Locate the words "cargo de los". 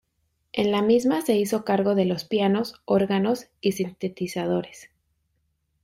1.63-2.25